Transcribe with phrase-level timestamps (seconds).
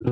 [0.00, 0.10] Kia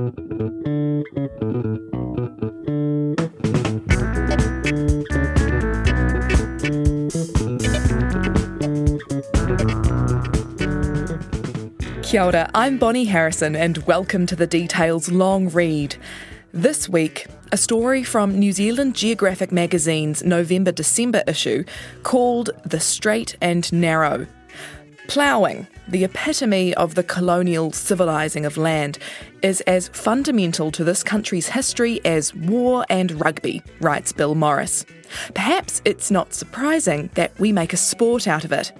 [12.21, 15.95] ora, I'm Bonnie Harrison, and welcome to the Details Long Read.
[16.53, 21.62] This week, a story from New Zealand Geographic magazine's November December issue
[22.03, 24.27] called The Straight and Narrow.
[25.09, 28.98] Ploughing, the epitome of the colonial civilising of land,
[29.43, 34.84] is as fundamental to this country's history as war and rugby, writes Bill Morris.
[35.34, 38.72] Perhaps it's not surprising that we make a sport out of it.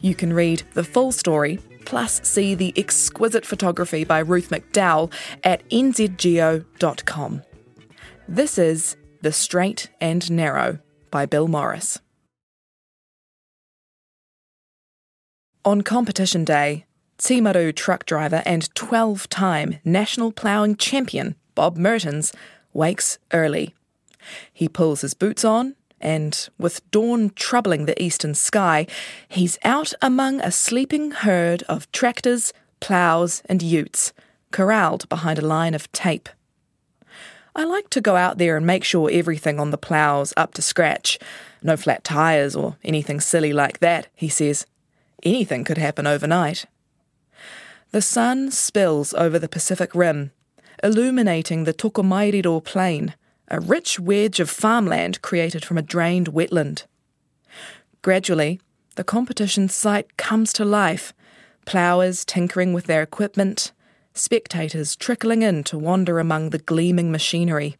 [0.00, 5.12] You can read the full story plus see the exquisite photography by Ruth McDowell
[5.44, 7.42] at nzgeo.com.
[8.28, 10.78] This is The Straight and Narrow
[11.10, 12.00] by Bill Morris.
[15.64, 16.86] On competition day,
[17.18, 22.32] Timaru truck driver and 12 time national ploughing champion Bob Mertens
[22.72, 23.72] wakes early.
[24.52, 28.88] He pulls his boots on and with dawn troubling the eastern sky,
[29.28, 34.12] he's out among a sleeping herd of tractors, ploughs, and utes,
[34.50, 36.28] corralled behind a line of tape.
[37.54, 40.62] I like to go out there and make sure everything on the plough's up to
[40.62, 41.20] scratch.
[41.62, 44.66] No flat tyres or anything silly like that, he says.
[45.22, 46.66] Anything could happen overnight.
[47.92, 50.32] The sun spills over the Pacific Rim,
[50.82, 53.14] illuminating the Tokomairiro Plain,
[53.48, 56.84] a rich wedge of farmland created from a drained wetland.
[58.00, 58.60] Gradually,
[58.96, 61.12] the competition site comes to life,
[61.66, 63.72] ploughers tinkering with their equipment,
[64.14, 67.76] spectators trickling in to wander among the gleaming machinery.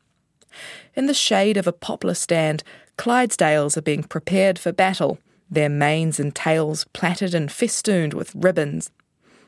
[0.94, 2.62] In the shade of a poplar stand,
[2.96, 5.18] Clydesdales are being prepared for battle,
[5.52, 8.90] their manes and tails plaited and festooned with ribbons.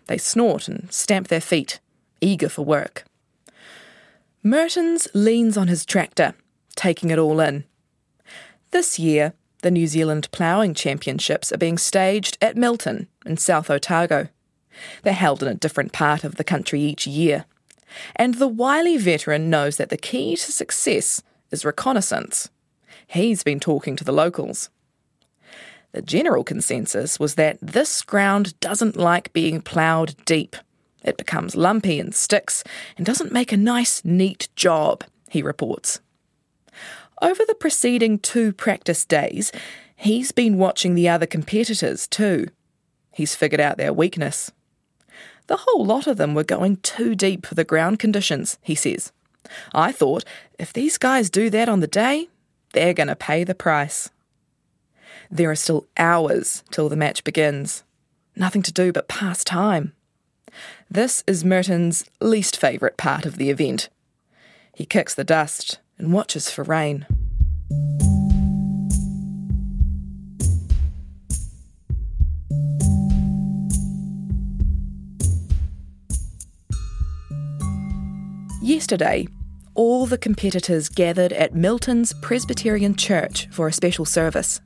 [0.07, 1.81] They snort and stamp their feet,
[2.21, 3.05] eager for work.
[4.43, 6.35] Mertens leans on his tractor,
[6.77, 7.65] taking it all in.
[8.71, 9.33] This year,
[9.63, 14.29] the New Zealand Ploughing Championships are being staged at Milton in South Otago.
[15.03, 17.47] They're held in a different part of the country each year.
[18.15, 22.51] And the wily veteran knows that the key to success is reconnaissance.
[23.07, 24.69] He's been talking to the locals.
[25.95, 30.57] The general consensus was that this ground doesn't like being ploughed deep
[31.05, 32.65] it becomes lumpy and sticks
[32.97, 36.01] and doesn't make a nice, neat job, he reports.
[37.23, 39.53] Over the preceding two practice days,
[39.95, 42.49] he's been watching the other competitors too.
[43.13, 44.51] He's figured out their weakness.
[45.47, 49.13] The whole lot of them were going too deep for the ground conditions, he says.
[49.75, 50.25] I thought,
[50.59, 52.29] if these guys do that on the day,
[52.73, 54.09] they're going to pay the price.
[55.35, 57.83] There are still hours till the match begins.
[58.37, 59.93] Nothing to do but pass time.
[60.89, 63.89] This is Mertens' least favourite part of the event.
[64.77, 67.05] He kicks the dust and watches for rain.
[78.63, 79.27] Yesterday,
[79.75, 84.61] all the competitors gathered at Milton's Presbyterian Church for a special service.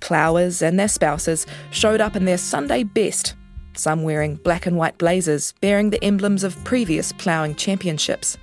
[0.00, 3.34] Ploughers and their spouses showed up in their Sunday best
[3.74, 8.36] some wearing black and white blazers bearing the emblems of previous ploughing championships.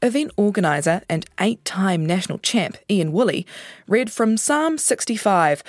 [0.00, 3.46] Event organiser and eight time national champ Ian Woolley
[3.86, 5.62] read from Psalm 65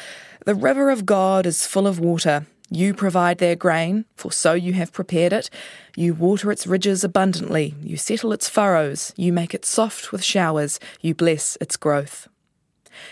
[0.45, 2.45] The river of God is full of water.
[2.69, 5.51] You provide their grain, for so you have prepared it.
[5.95, 7.75] You water its ridges abundantly.
[7.83, 9.13] You settle its furrows.
[9.15, 10.79] You make it soft with showers.
[10.99, 12.27] You bless its growth.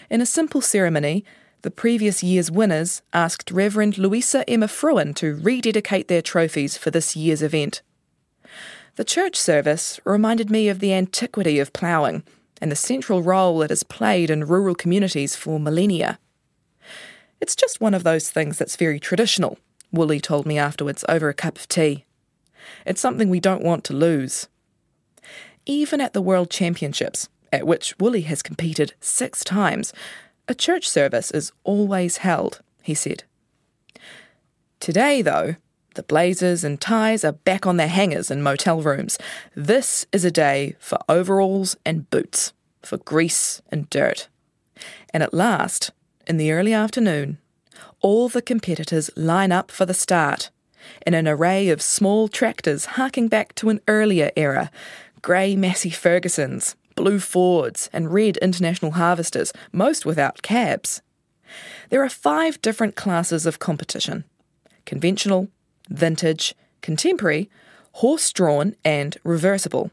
[0.10, 1.26] In a simple ceremony,
[1.62, 7.16] the previous year's winners asked Reverend Louisa Emma Fruin to rededicate their trophies for this
[7.16, 7.82] year's event.
[8.96, 12.24] The church service reminded me of the antiquity of ploughing
[12.62, 16.20] and the central role it has played in rural communities for millennia.
[17.40, 19.58] It's just one of those things that's very traditional,
[19.92, 22.06] Woolley told me afterwards over a cup of tea.
[22.86, 24.48] It's something we don't want to lose.
[25.66, 29.94] Even at the World Championships, at which Woolley has competed six times,
[30.48, 33.24] a church service is always held, he said.
[34.80, 35.56] Today, though,
[35.96, 39.18] the blazers and ties are back on their hangers in motel rooms.
[39.56, 44.28] This is a day for overalls and boots, for grease and dirt.
[45.14, 45.92] And at last,
[46.26, 47.38] in the early afternoon,
[48.00, 50.50] all the competitors line up for the start
[51.06, 54.72] in an array of small tractors harking back to an earlier era
[55.22, 61.02] grey Massey Fergusons, blue Fords, and red International Harvesters, most without cabs.
[61.90, 64.24] There are five different classes of competition
[64.86, 65.48] conventional,
[65.90, 67.50] vintage, contemporary,
[67.94, 69.92] horse drawn and reversible.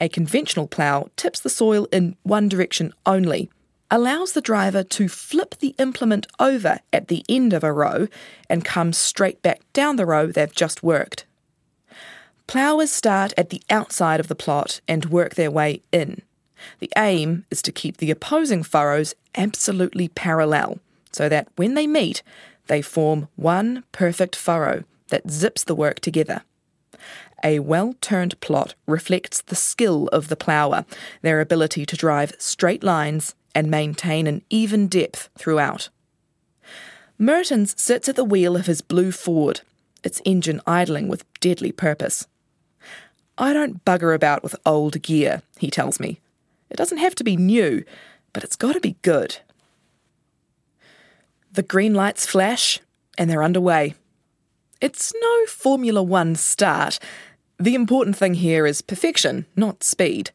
[0.00, 3.50] A conventional plough tips the soil in one direction only,
[3.90, 8.06] allows the driver to flip the implement over at the end of a row
[8.48, 11.26] and come straight back down the row they've just worked.
[12.50, 16.20] Ploughers start at the outside of the plot and work their way in.
[16.80, 20.80] The aim is to keep the opposing furrows absolutely parallel
[21.12, 22.24] so that when they meet,
[22.66, 26.42] they form one perfect furrow that zips the work together.
[27.44, 30.84] A well turned plot reflects the skill of the plougher,
[31.22, 35.88] their ability to drive straight lines and maintain an even depth throughout.
[37.16, 39.60] Mertens sits at the wheel of his blue Ford,
[40.02, 42.26] its engine idling with deadly purpose.
[43.40, 46.20] I don't bugger about with old gear, he tells me.
[46.68, 47.84] It doesn't have to be new,
[48.34, 49.38] but it's got to be good.
[51.50, 52.80] The green lights flash,
[53.16, 53.94] and they're underway.
[54.82, 56.98] It's no Formula One start.
[57.58, 60.32] The important thing here is perfection, not speed.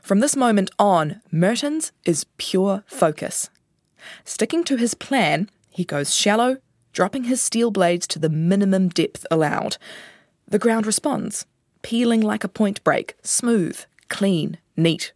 [0.00, 3.50] From this moment on, Mertens is pure focus.
[4.24, 6.58] Sticking to his plan, he goes shallow,
[6.92, 9.76] dropping his steel blades to the minimum depth allowed.
[10.46, 11.44] The ground responds,
[11.82, 15.12] peeling like a point break, smooth, clean, neat.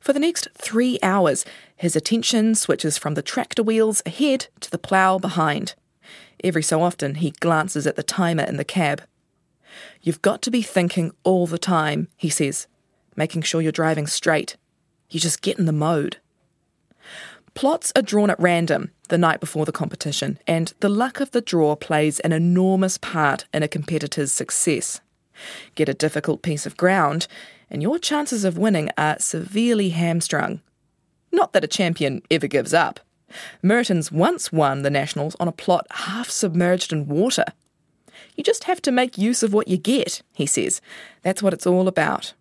[0.00, 1.44] For the next three hours,
[1.76, 5.74] his attention switches from the tractor wheels ahead to the plough behind.
[6.42, 9.02] Every so often, he glances at the timer in the cab.
[10.02, 12.66] You've got to be thinking all the time, he says,
[13.16, 14.56] making sure you're driving straight.
[15.10, 16.18] You just get in the mode.
[17.54, 21.40] Plots are drawn at random the night before the competition, and the luck of the
[21.40, 25.00] draw plays an enormous part in a competitor's success.
[25.74, 27.26] Get a difficult piece of ground,
[27.70, 30.60] and your chances of winning are severely hamstrung.
[31.32, 33.00] Not that a champion ever gives up.
[33.62, 37.44] Mertens once won the Nationals on a plot half submerged in water.
[38.36, 40.80] You just have to make use of what you get, he says.
[41.22, 42.34] That's what it's all about.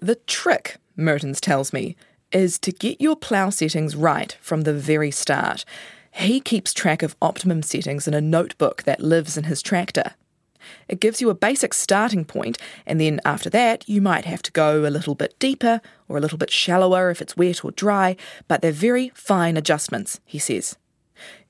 [0.00, 1.96] The trick, Mertens tells me,
[2.32, 5.64] is to get your plough settings right from the very start.
[6.12, 10.14] He keeps track of optimum settings in a notebook that lives in his tractor.
[10.88, 14.52] It gives you a basic starting point, and then after that, you might have to
[14.52, 18.16] go a little bit deeper or a little bit shallower if it's wet or dry,
[18.48, 20.76] but they're very fine adjustments, he says.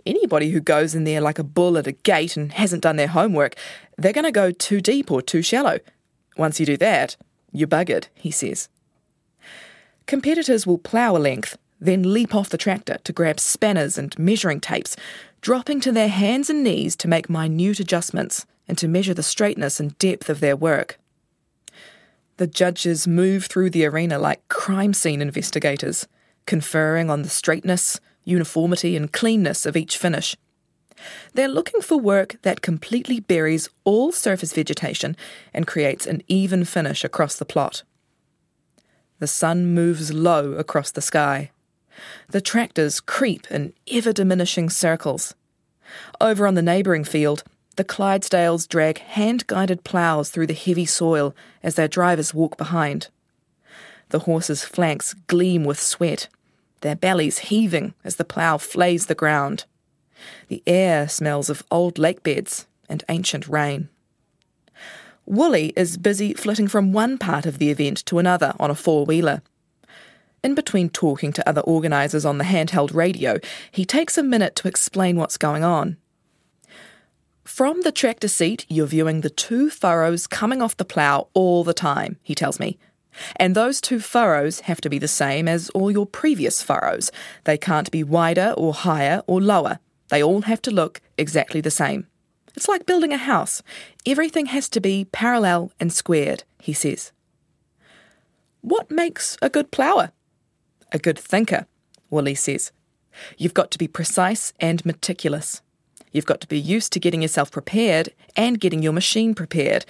[0.07, 3.09] Anybody who goes in there like a bull at a gate and hasn't done their
[3.09, 3.55] homework,
[3.99, 5.79] they're going to go too deep or too shallow.
[6.37, 7.17] Once you do that,
[7.53, 8.69] you're buggered, he says.
[10.07, 14.61] Competitors will plough a length, then leap off the tractor to grab spanners and measuring
[14.61, 14.97] tapes,
[15.41, 19.81] dropping to their hands and knees to make minute adjustments and to measure the straightness
[19.81, 20.97] and depth of their work.
[22.37, 26.07] The judges move through the arena like crime scene investigators,
[26.47, 30.37] conferring on the straightness, uniformity, and cleanness of each finish.
[31.35, 35.17] They're looking for work that completely buries all surface vegetation
[35.53, 37.83] and creates an even finish across the plot.
[39.19, 41.51] The sun moves low across the sky.
[42.29, 45.35] The tractors creep in ever diminishing circles.
[46.21, 47.43] Over on the neighbouring field,
[47.81, 53.09] the Clydesdales drag hand guided ploughs through the heavy soil as their drivers walk behind.
[54.11, 56.29] The horses' flanks gleam with sweat,
[56.83, 59.65] their bellies heaving as the plough flays the ground.
[60.49, 63.89] The air smells of old lake beds and ancient rain.
[65.25, 69.07] Woolley is busy flitting from one part of the event to another on a four
[69.07, 69.41] wheeler.
[70.45, 73.39] In between talking to other organisers on the handheld radio,
[73.71, 75.97] he takes a minute to explain what's going on.
[77.45, 81.75] From the tractor seat, you're viewing the two furrows coming off the plough all the
[81.75, 82.79] time, he tells me.
[83.37, 87.11] And those two furrows have to be the same as all your previous furrows.
[87.45, 89.79] They can't be wider or higher or lower.
[90.09, 92.07] They all have to look exactly the same.
[92.57, 93.63] It's like building a house.
[94.07, 97.13] Everything has to be parallel and squared, he says.
[98.61, 100.13] What makes a good plougher?
[100.93, 101.67] A good thinker,
[102.11, 102.73] Woolley says.
[103.39, 105.63] You've got to be precise and meticulous.
[106.13, 109.85] You've got to be used to getting yourself prepared and getting your machine prepared.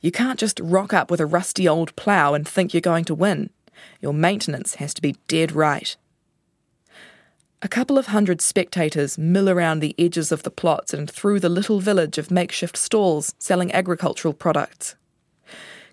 [0.00, 3.14] You can't just rock up with a rusty old plough and think you're going to
[3.14, 3.50] win.
[4.00, 5.96] Your maintenance has to be dead right.
[7.62, 11.48] A couple of hundred spectators mill around the edges of the plots and through the
[11.48, 14.94] little village of makeshift stalls selling agricultural products.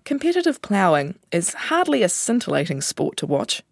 [0.04, 3.62] Competitive ploughing is hardly a scintillating sport to watch.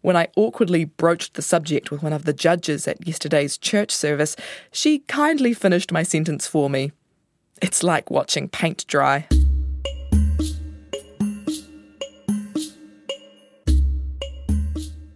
[0.00, 4.36] When I awkwardly broached the subject with one of the judges at yesterday's church service,
[4.70, 6.92] she kindly finished my sentence for me.
[7.60, 9.26] It's like watching paint dry.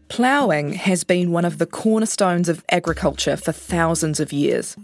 [0.09, 4.77] Ploughing has been one of the cornerstones of agriculture for thousands of years.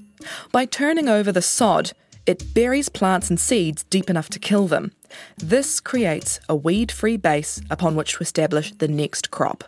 [0.53, 1.93] By turning over the sod,
[2.25, 4.93] it buries plants and seeds deep enough to kill them.
[5.37, 9.65] This creates a weed free base upon which to establish the next crop.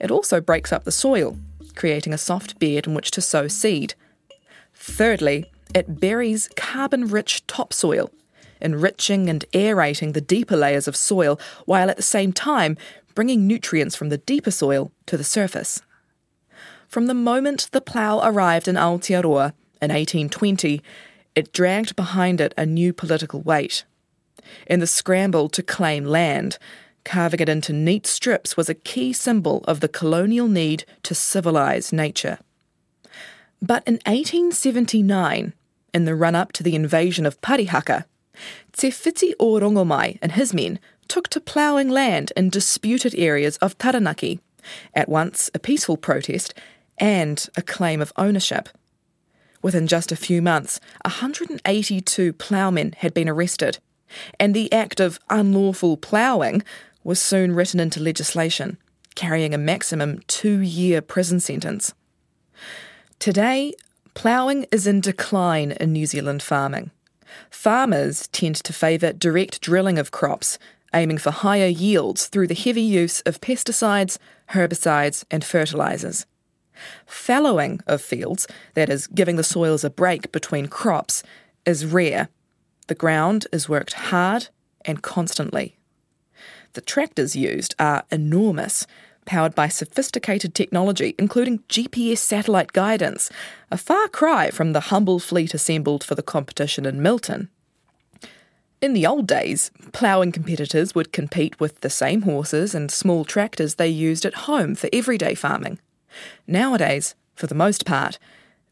[0.00, 1.36] It also breaks up the soil,
[1.74, 3.94] creating a soft bed in which to sow seed.
[4.74, 8.10] Thirdly, it buries carbon rich topsoil,
[8.60, 12.76] enriching and aerating the deeper layers of soil while at the same time
[13.14, 15.82] bringing nutrients from the deeper soil to the surface.
[16.88, 19.52] From the moment the plough arrived in Aotearoa
[19.82, 20.82] in 1820,
[21.34, 23.84] it dragged behind it a new political weight.
[24.66, 26.58] In the scramble to claim land,
[27.08, 31.90] carving it into neat strips was a key symbol of the colonial need to civilise
[31.90, 32.38] nature.
[33.62, 35.54] But in 1879,
[35.94, 38.04] in the run up to the invasion of Parihaka,
[38.72, 43.78] Te Whiti o Rongomai and his men took to ploughing land in disputed areas of
[43.78, 44.40] Taranaki,
[44.94, 46.52] at once a peaceful protest
[46.98, 48.68] and a claim of ownership.
[49.62, 53.78] Within just a few months, 182 ploughmen had been arrested,
[54.38, 56.62] and the act of unlawful ploughing
[57.04, 58.78] was soon written into legislation,
[59.14, 61.94] carrying a maximum two year prison sentence.
[63.18, 63.72] Today,
[64.14, 66.90] ploughing is in decline in New Zealand farming.
[67.50, 70.58] Farmers tend to favour direct drilling of crops,
[70.94, 74.18] aiming for higher yields through the heavy use of pesticides,
[74.50, 76.26] herbicides, and fertilisers.
[77.06, 81.22] Fallowing of fields, that is, giving the soils a break between crops,
[81.66, 82.28] is rare.
[82.86, 84.48] The ground is worked hard
[84.84, 85.77] and constantly.
[86.74, 88.86] The tractors used are enormous,
[89.24, 93.30] powered by sophisticated technology, including GPS satellite guidance,
[93.70, 97.50] a far cry from the humble fleet assembled for the competition in Milton.
[98.80, 103.74] In the old days, ploughing competitors would compete with the same horses and small tractors
[103.74, 105.80] they used at home for everyday farming.
[106.46, 108.18] Nowadays, for the most part,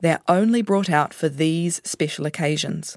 [0.01, 2.97] they're only brought out for these special occasions.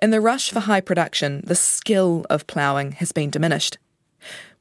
[0.00, 3.78] In the rush for high production, the skill of ploughing has been diminished.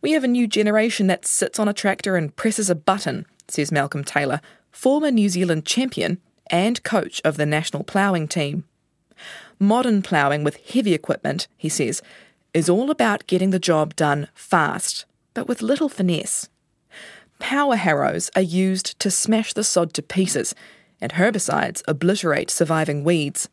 [0.02, 3.72] We have a new generation that sits on a tractor and presses a button, says
[3.72, 6.20] Malcolm Taylor, former New Zealand champion
[6.50, 8.66] and coach of the national ploughing team.
[9.60, 12.02] Modern ploughing with heavy equipment, he says,
[12.54, 16.50] is all about getting the job done fast, but with little finesse.
[17.40, 20.54] Power harrows are used to smash the sod to pieces,
[21.00, 23.50] and herbicides obliterate surviving weeds.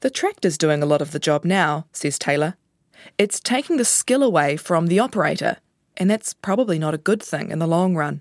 [0.00, 2.56] The tractor's doing a lot of the job now, says Taylor.
[3.18, 5.56] It's taking the skill away from the operator,
[5.96, 8.20] and that's probably not a good thing in the long run.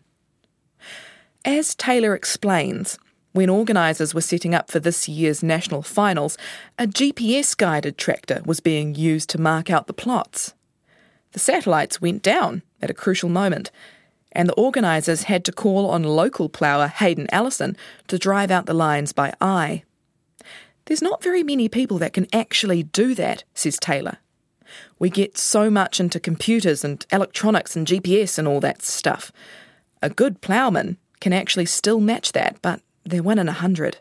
[1.44, 2.98] As Taylor explains,
[3.34, 6.38] when organisers were setting up for this year's national finals,
[6.79, 10.53] a GPS guided tractor was being used to mark out the plots.
[11.34, 13.72] The satellites went down at a crucial moment,
[14.32, 17.75] and the organisers had to call on local plougher Hayden Allison
[18.08, 19.84] to drive out the lines by eye.
[20.86, 24.18] There's not very many people that can actually do that, says Taylor.
[25.00, 29.32] We get so much into computers and electronics and GPS and all that stuff.
[30.01, 33.98] A good ploughman can actually still match that, but they're one in a hundred.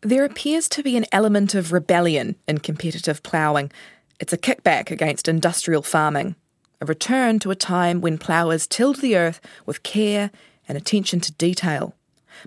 [0.00, 3.70] There appears to be an element of rebellion in competitive ploughing.
[4.18, 6.36] It's a kickback against industrial farming
[6.80, 10.30] a return to a time when ploughers tilled the earth with care
[10.66, 11.94] and attention to detail,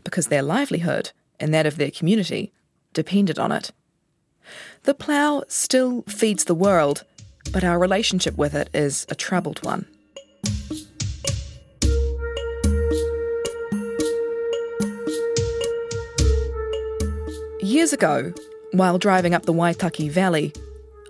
[0.04, 2.52] because their livelihood and that of their community
[2.94, 3.72] depended on it.
[4.84, 7.04] The plough still feeds the world,
[7.52, 9.86] but our relationship with it is a troubled one.
[17.62, 18.34] Years ago,
[18.72, 20.54] while driving up the Waitaki Valley,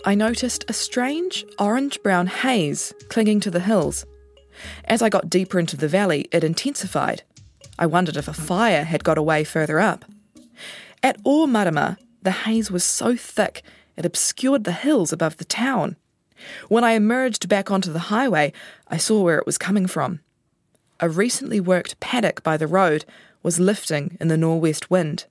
[0.04, 4.06] I noticed a strange orange brown haze clinging to the hills.
[4.84, 7.22] As I got deeper into the valley, it intensified.
[7.78, 10.04] I wondered if a fire had got away further up.
[11.04, 13.62] At Omarama, the haze was so thick
[13.94, 15.96] it obscured the hills above the town.
[16.68, 18.54] When I emerged back onto the highway,
[18.88, 20.20] I saw where it was coming from.
[21.00, 23.04] A recently worked paddock by the road
[23.42, 25.26] was lifting in the nor'west wind.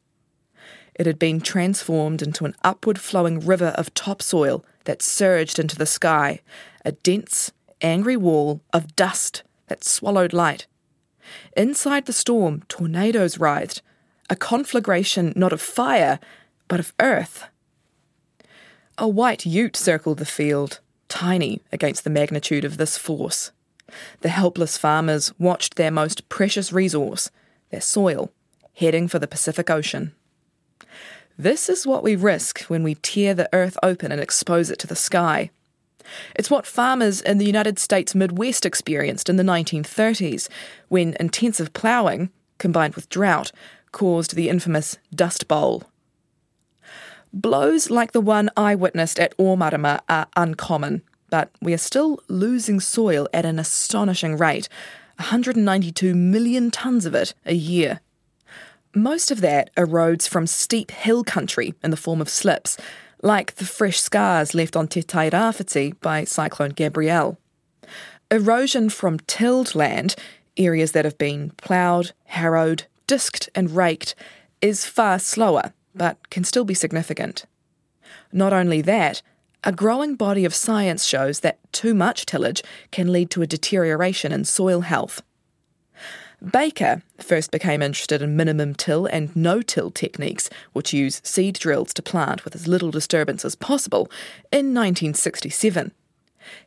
[0.93, 5.87] It had been transformed into an upward flowing river of topsoil that surged into the
[5.87, 6.41] sky,
[6.85, 7.51] a dense,
[7.81, 10.67] angry wall of dust that swallowed light.
[11.57, 13.81] Inside the storm, tornadoes writhed,
[14.29, 16.19] a conflagration not of fire,
[16.67, 17.45] but of earth.
[18.97, 23.51] A white ute circled the field, tiny against the magnitude of this force.
[24.21, 27.29] The helpless farmers watched their most precious resource,
[27.69, 28.31] their soil,
[28.75, 30.13] heading for the Pacific Ocean.
[31.37, 34.87] This is what we risk when we tear the earth open and expose it to
[34.87, 35.49] the sky.
[36.35, 40.49] It's what farmers in the United States Midwest experienced in the 1930s,
[40.89, 43.51] when intensive ploughing, combined with drought,
[43.93, 45.83] caused the infamous Dust Bowl.
[47.31, 52.81] Blows like the one I witnessed at Omarama are uncommon, but we are still losing
[52.81, 54.67] soil at an astonishing rate
[55.17, 58.01] 192 million tonnes of it a year.
[58.93, 62.77] Most of that erodes from steep hill country in the form of slips,
[63.23, 67.39] like the fresh scars left on Te Tairawhiti by Cyclone Gabrielle.
[68.29, 70.15] Erosion from tilled land,
[70.57, 74.15] areas that have been ploughed, harrowed, disked, and raked,
[74.59, 77.45] is far slower, but can still be significant.
[78.31, 79.21] Not only that,
[79.63, 84.31] a growing body of science shows that too much tillage can lead to a deterioration
[84.31, 85.21] in soil health.
[86.41, 91.93] Baker first became interested in minimum till and no till techniques, which use seed drills
[91.93, 94.09] to plant with as little disturbance as possible,
[94.51, 95.91] in 1967.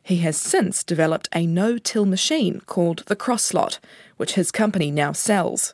[0.01, 3.79] He has since developed a no till machine called the Cross Slot,
[4.15, 5.73] which his company now sells.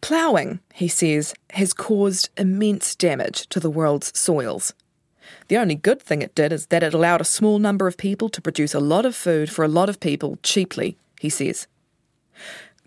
[0.00, 4.74] Ploughing, he says, has caused immense damage to the world's soils.
[5.48, 8.28] The only good thing it did is that it allowed a small number of people
[8.28, 11.66] to produce a lot of food for a lot of people cheaply, he says.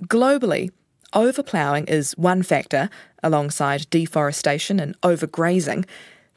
[0.04, 0.72] Globally,
[1.14, 2.90] overploughing is one factor,
[3.24, 5.86] alongside deforestation and overgrazing,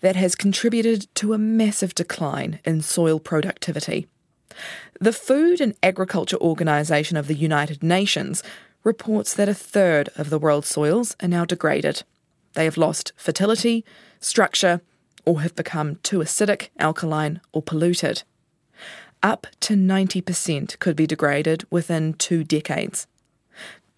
[0.00, 4.08] that has contributed to a massive decline in soil productivity.
[5.00, 8.42] The Food and Agriculture Organization of the United Nations
[8.84, 12.02] reports that a third of the world's soils are now degraded.
[12.54, 13.84] They have lost fertility,
[14.20, 14.80] structure,
[15.24, 18.22] or have become too acidic, alkaline, or polluted.
[19.22, 23.06] Up to 90% could be degraded within two decades.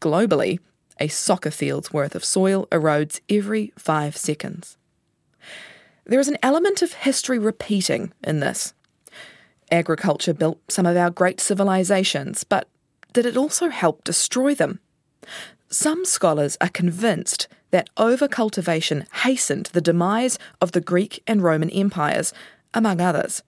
[0.00, 0.59] Globally,
[1.00, 4.76] a soccer field's worth of soil erodes every five seconds.
[6.05, 8.75] There is an element of history repeating in this.
[9.71, 12.69] Agriculture built some of our great civilizations, but
[13.14, 14.80] did it also help destroy them?
[15.71, 22.35] Some scholars are convinced that overcultivation hastened the demise of the Greek and Roman empires,
[22.75, 23.42] among others.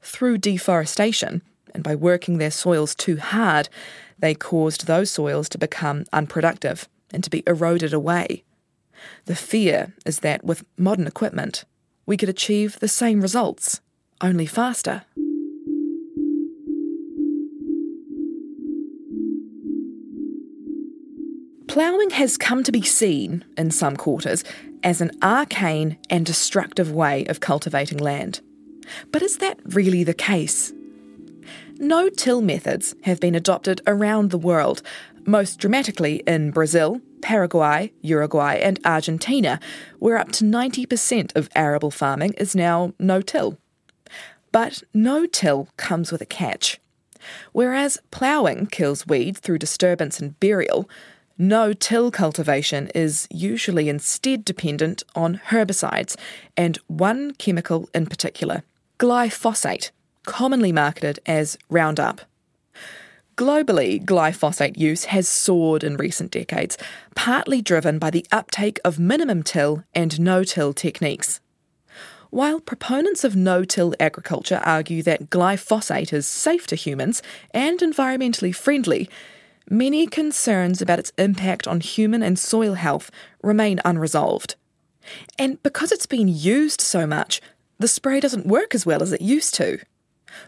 [0.00, 1.42] Through deforestation,
[1.74, 3.68] and by working their soils too hard,
[4.18, 8.44] they caused those soils to become unproductive and to be eroded away.
[9.26, 11.64] The fear is that with modern equipment,
[12.06, 13.80] we could achieve the same results,
[14.20, 15.02] only faster.
[21.76, 24.42] Ploughing has come to be seen, in some quarters,
[24.82, 28.40] as an arcane and destructive way of cultivating land.
[29.12, 30.72] But is that really the case?
[31.76, 34.80] No till methods have been adopted around the world,
[35.26, 39.60] most dramatically in Brazil, Paraguay, Uruguay, and Argentina,
[39.98, 43.58] where up to 90% of arable farming is now no till.
[44.50, 46.80] But no till comes with a catch.
[47.52, 50.88] Whereas ploughing kills weeds through disturbance and burial,
[51.38, 56.16] no till cultivation is usually instead dependent on herbicides,
[56.56, 58.62] and one chemical in particular,
[58.98, 59.90] glyphosate,
[60.24, 62.22] commonly marketed as Roundup.
[63.36, 66.78] Globally, glyphosate use has soared in recent decades,
[67.14, 71.40] partly driven by the uptake of minimum till and no till techniques.
[72.30, 77.22] While proponents of no till agriculture argue that glyphosate is safe to humans
[77.52, 79.10] and environmentally friendly,
[79.70, 83.10] many concerns about its impact on human and soil health
[83.42, 84.56] remain unresolved.
[85.38, 87.40] And because it's been used so much,
[87.78, 89.78] the spray doesn't work as well as it used to.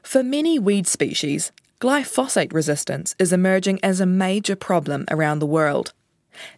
[0.02, 5.92] For many weed species, glyphosate resistance is emerging as a major problem around the world.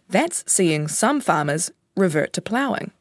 [0.09, 2.91] That's seeing some farmers revert to ploughing.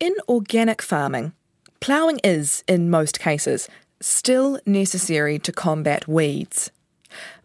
[0.00, 1.32] In organic farming,
[1.80, 3.68] ploughing is, in most cases,
[4.00, 6.70] still necessary to combat weeds.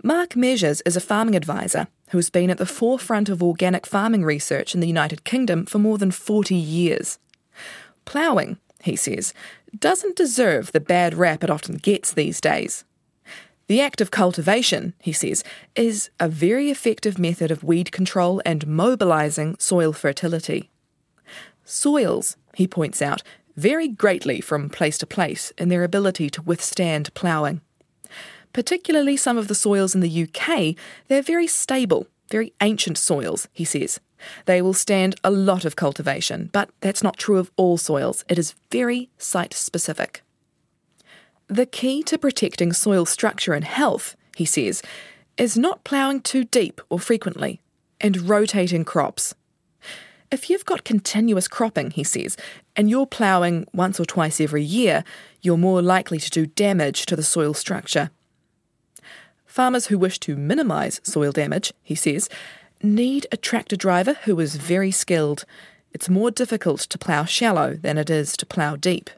[0.02, 4.24] Mark Measures is a farming advisor who has been at the forefront of organic farming
[4.24, 7.20] research in the United Kingdom for more than 40 years.
[8.06, 9.34] Ploughing, he says,
[9.78, 12.86] doesn't deserve the bad rap it often gets these days.
[13.68, 15.44] The act of cultivation, he says,
[15.76, 20.70] is a very effective method of weed control and mobilising soil fertility.
[21.66, 23.22] Soils, he points out,
[23.58, 27.60] vary greatly from place to place in their ability to withstand ploughing
[28.54, 30.76] particularly some of the soils in the UK,
[31.08, 34.00] they're very stable, very ancient soils, he says.
[34.46, 38.26] They will stand a lot of cultivation, but that's not true of all soils.
[38.28, 40.22] It is very site specific.
[41.48, 44.82] The key to protecting soil structure and health, he says,
[45.38, 47.62] is not ploughing too deep or frequently,
[48.02, 49.34] and rotating crops.
[50.32, 52.38] If you've got continuous cropping, he says,
[52.76, 55.04] and you're ploughing once or twice every year,
[55.42, 58.12] you're more likely to do damage to the soil structure
[59.50, 62.30] Farmers who wish to minimise soil damage, he says,
[62.82, 65.44] need a tractor driver who is very skilled
[65.92, 69.10] it's more difficult to plough shallow than it is to plough deep.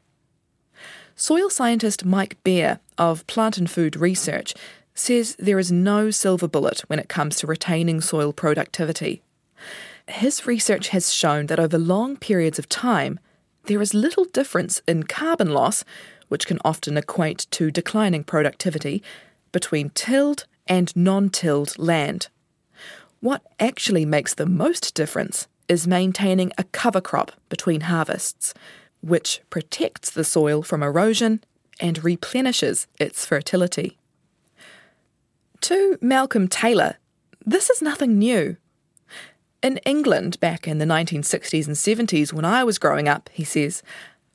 [1.16, 4.54] Soil scientist Mike Beare of Plant and Food Research
[4.96, 9.22] says there is no silver bullet when it comes to retaining soil productivity.
[10.08, 13.20] His research has shown that over long periods of time,
[13.66, 15.84] there is little difference in carbon loss,
[16.30, 19.04] which can often equate to declining productivity,
[19.52, 22.30] between tilled and non tilled land.
[23.20, 28.54] What actually makes the most difference is maintaining a cover crop between harvests,
[29.02, 31.44] which protects the soil from erosion
[31.80, 33.98] and replenishes its fertility.
[35.62, 36.96] To Malcolm Taylor,
[37.46, 38.58] this is nothing new.
[39.62, 41.76] In England, back in the 1960s and
[42.10, 43.84] 70s, when I was growing up, he says,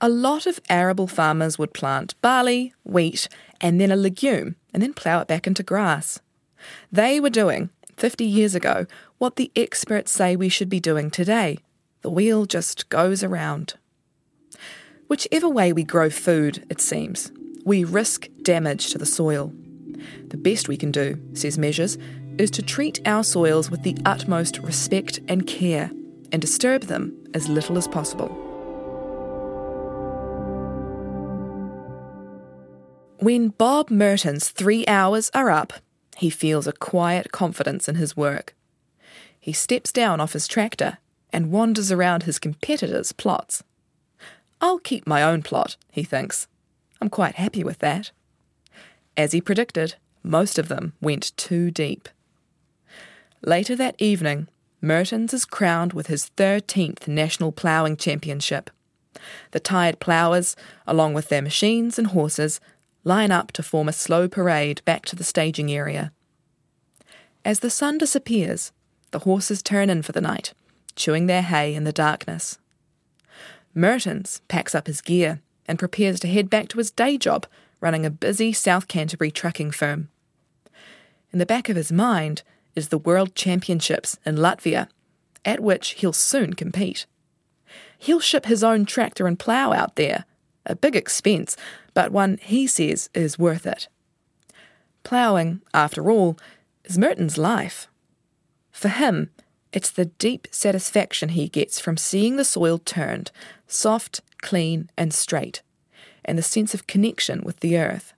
[0.00, 3.28] a lot of arable farmers would plant barley, wheat,
[3.60, 6.20] and then a legume, and then plough it back into grass.
[6.92, 8.84] They were doing, 50 years ago,
[9.16, 11.60] what the experts say we should be doing today.
[12.02, 13.76] The wheel just goes around.
[15.08, 17.32] Whichever way we grow food, it seems,
[17.64, 19.50] we risk damage to the soil.
[20.28, 21.96] The best we can do, says Measures,
[22.36, 25.90] is to treat our soils with the utmost respect and care
[26.32, 28.45] and disturb them as little as possible.
[33.18, 35.72] When Bob Mertens' three hours are up,
[36.18, 38.54] he feels a quiet confidence in his work.
[39.40, 40.98] He steps down off his tractor
[41.32, 43.64] and wanders around his competitors' plots.
[44.60, 46.46] I'll keep my own plot, he thinks.
[47.00, 48.10] I'm quite happy with that.
[49.16, 52.10] As he predicted, most of them went too deep.
[53.42, 54.48] Later that evening,
[54.82, 58.68] Mertens is crowned with his 13th National Ploughing Championship.
[59.52, 60.54] The tired ploughers,
[60.86, 62.60] along with their machines and horses,
[63.06, 66.12] line up to form a slow parade back to the staging area.
[67.44, 68.72] As the sun disappears,
[69.12, 70.52] the horses turn in for the night,
[70.96, 72.58] chewing their hay in the darkness.
[73.72, 77.46] Mertens packs up his gear and prepares to head back to his day job
[77.80, 80.08] running a busy South Canterbury trucking firm.
[81.32, 82.42] In the back of his mind,
[82.74, 84.88] is the World Championships in Latvia,
[85.44, 87.06] at which he'll soon compete.
[87.98, 90.24] He'll ship his own tractor and plough out there,
[90.66, 91.56] a big expense,
[91.94, 93.88] but one he says is worth it.
[95.02, 96.36] Ploughing, after all,
[96.84, 97.88] is Mertens' life.
[98.72, 99.30] For him,
[99.72, 103.30] it's the deep satisfaction he gets from seeing the soil turned,
[103.66, 105.62] soft, clean, and straight,
[106.24, 108.12] and the sense of connection with the earth.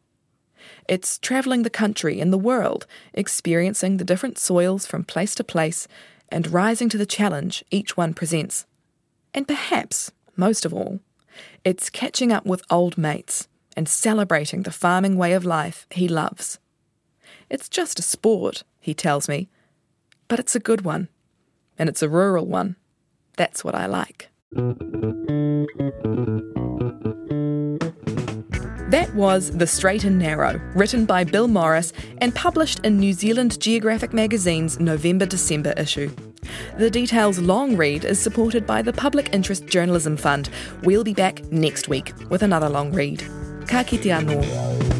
[0.88, 5.87] It's travelling the country and the world, experiencing the different soils from place to place,
[6.28, 8.66] and rising to the challenge each one presents.
[9.34, 11.00] And perhaps, most of all,
[11.64, 16.58] it's catching up with old mates and celebrating the farming way of life he loves.
[17.50, 19.48] It's just a sport, he tells me,
[20.28, 21.08] but it's a good one,
[21.78, 22.76] and it's a rural one.
[23.36, 24.28] That's what I like.
[28.98, 33.61] That was The Straight and Narrow, written by Bill Morris and published in New Zealand
[33.61, 36.11] Geographic magazine's November December issue.
[36.78, 40.50] The Details long read is supported by the Public Interest Journalism Fund.
[40.82, 43.20] We'll be back next week with another long read.
[43.68, 44.97] Ka kite anō.